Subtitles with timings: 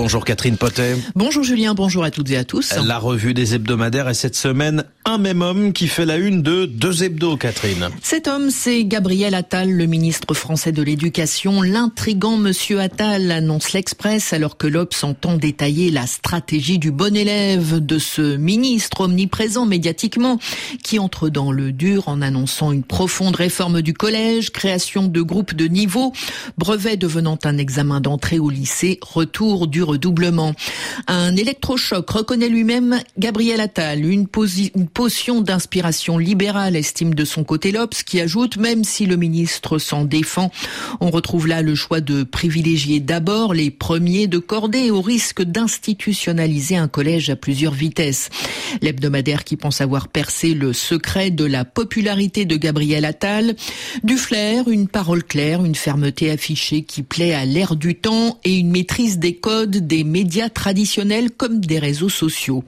[0.00, 0.96] Bonjour Catherine Potet.
[1.14, 2.74] Bonjour Julien, bonjour à toutes et à tous.
[2.86, 6.66] La revue des hebdomadaires est cette semaine un même homme qui fait la une de
[6.66, 7.88] deux hebdos, Catherine.
[8.00, 11.62] Cet homme, c'est Gabriel Attal, le ministre français de l'Éducation.
[11.62, 17.84] L'intrigant monsieur Attal annonce l'Express alors que l'Obs entend détailler la stratégie du bon élève
[17.84, 20.38] de ce ministre omniprésent médiatiquement
[20.84, 25.54] qui entre dans le dur en annonçant une profonde réforme du collège, création de groupes
[25.54, 26.12] de niveau,
[26.56, 30.54] brevet devenant un examen d'entrée au lycée, retour du redoublement.
[31.08, 34.28] Un électrochoc reconnaît lui-même Gabriel Attal, une,
[34.76, 34.88] une
[35.40, 40.50] d'inspiration libérale, estime de son côté l'Obs, qui ajoute, même si le ministre s'en défend,
[41.00, 46.76] on retrouve là le choix de privilégier d'abord les premiers de cordée au risque d'institutionnaliser
[46.76, 48.28] un collège à plusieurs vitesses.
[48.82, 53.56] L'hebdomadaire qui pense avoir percé le secret de la popularité de Gabriel Attal,
[54.02, 58.54] du flair, une parole claire, une fermeté affichée qui plaît à l'ère du temps et
[58.58, 62.64] une maîtrise des codes des médias traditionnels comme des réseaux sociaux.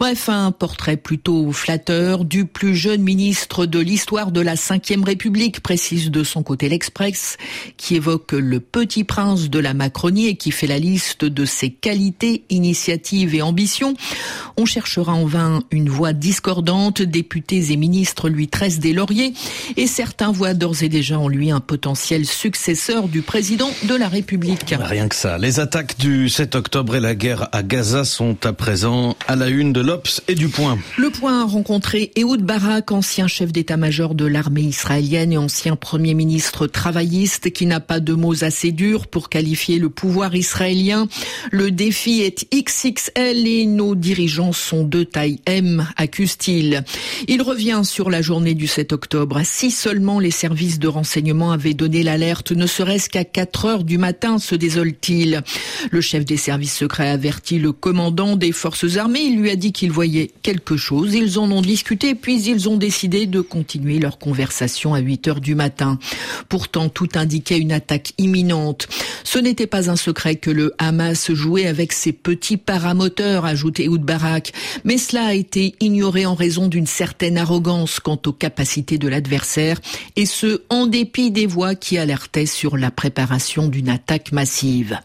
[0.00, 5.60] Bref, un portrait plutôt flatteur du plus jeune ministre de l'histoire de la Ve République,
[5.60, 7.36] précise de son côté l'Express,
[7.76, 11.70] qui évoque le petit prince de la Macronie et qui fait la liste de ses
[11.70, 13.94] qualités, initiatives et ambitions.
[14.56, 19.32] On cherchera en vain une voix discordante, députés et ministres lui tressent des lauriers
[19.76, 24.08] et certains voient d'ores et déjà en lui un potentiel successeur du président de la
[24.08, 24.74] République.
[24.78, 25.38] Rien que ça.
[25.38, 29.48] Les attaques du 7 octobre et la guerre à Gaza sont à présent à la
[29.48, 30.78] une de l'Obs et du Point.
[30.98, 36.66] Le Point rencontré Ehud Barak, ancien chef d'état-major de l'armée israélienne et ancien premier ministre
[36.66, 41.08] travailliste qui n'a pas de mots assez durs pour qualifier le pouvoir israélien.
[41.50, 46.84] Le défi est XXL et nos dirigeants sont de taille M, accuse-t-il.
[47.28, 49.40] Il revient sur la journée du 7 octobre.
[49.44, 53.98] Si seulement les services de renseignement avaient donné l'alerte, ne serait-ce qu'à 4 heures du
[53.98, 55.42] matin, se désole-t-il.
[55.90, 59.20] Le chef des services secrets a averti le commandant des forces armées.
[59.20, 61.14] Il lui a dit qu'il voyait quelque chose.
[61.38, 65.54] En ont discuté, puis ils ont décidé de continuer leur conversation à 8 heures du
[65.54, 65.98] matin.
[66.48, 68.88] Pourtant, tout indiquait une attaque imminente.
[69.24, 74.02] Ce n'était pas un secret que le Hamas jouait avec ses petits paramoteurs, ajoutait Oud
[74.02, 74.52] Barak.
[74.84, 79.80] Mais cela a été ignoré en raison d'une certaine arrogance quant aux capacités de l'adversaire,
[80.16, 84.98] et ce, en dépit des voix qui alertaient sur la préparation d'une attaque massive.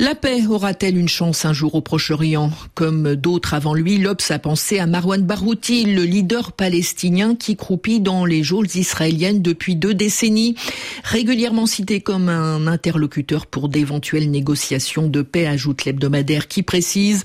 [0.00, 2.50] La paix aura-t-elle une chance un jour au Proche-Orient?
[2.74, 8.00] Comme d'autres avant lui, l'Obs a pensé à Marwan Barouti, le leader palestinien qui croupit
[8.00, 10.54] dans les geôles israéliennes depuis deux décennies,
[11.04, 17.24] régulièrement cité comme un interlocuteur pour d'éventuelles négociations de paix, ajoute l'hebdomadaire qui précise.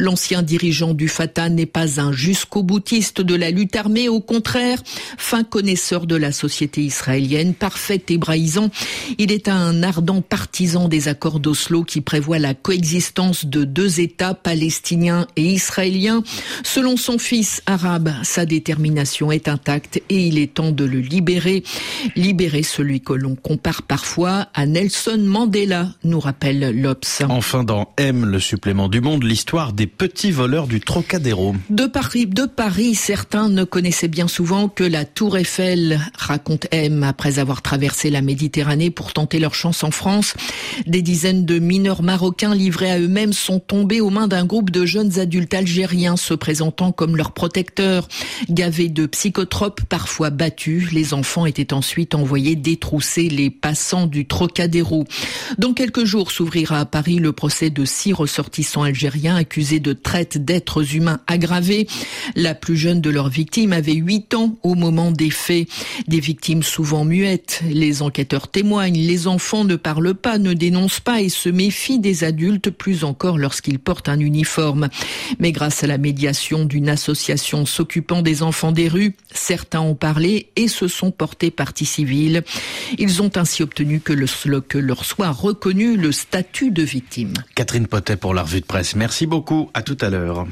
[0.00, 4.82] L'ancien dirigeant du Fatah n'est pas un jusqu'au boutiste de la lutte armée, au contraire,
[5.16, 8.70] fin connaisseur de la société israélienne, parfait hébraïsant,
[9.18, 14.32] il est un ardent partisan des accords d'Oslo qui prévoit la coexistence de deux États
[14.32, 16.22] palestiniens et israéliens.
[16.62, 21.62] Selon son fils arabe, sa détermination est intacte et il est temps de le libérer.
[22.16, 27.22] Libérer celui que l'on compare parfois à Nelson Mandela, nous rappelle l'Obs.
[27.28, 31.54] Enfin, dans M, le supplément du monde, l'histoire des petits voleurs du Trocadéro.
[31.68, 37.02] De Paris, de Paris, certains ne connaissaient bien souvent que la Tour Eiffel, raconte M,
[37.02, 40.32] après avoir traversé la Méditerranée pour tenter leur chance en France.
[40.86, 44.86] Des dizaines de mineurs marocains livrés à eux-mêmes sont tombés aux mains d'un groupe de
[44.86, 48.06] jeunes adultes algériens se présentant comme leurs protecteurs.
[48.48, 55.04] Gavés de psychotropes, parfois battus, les enfants étaient ensuite envoyés détrousser les passants du Trocadéro.
[55.58, 60.38] Dans quelques jours s'ouvrira à Paris le procès de six ressortissants algériens accusés de traite
[60.38, 61.88] d'êtres humains aggravés.
[62.36, 65.66] La plus jeune de leurs victimes avait 8 ans au moment des faits.
[66.06, 67.62] Des victimes souvent muettes.
[67.68, 72.24] Les enquêteurs témoignent, les enfants ne parlent pas, ne dénoncent pas et se méfient des
[72.24, 74.88] adultes, plus encore lorsqu'ils portent un uniforme.
[75.38, 80.48] Mais grâce à la médiation d'une association s'occupant des enfants des rues, certains ont parlé
[80.56, 82.42] et se sont portés partie civile.
[82.98, 87.34] Ils ont ainsi obtenu que, le, que leur soit reconnu le statut de victime.
[87.54, 88.96] Catherine Potet pour la revue de presse.
[88.96, 89.70] Merci beaucoup.
[89.74, 90.46] À tout à l'heure.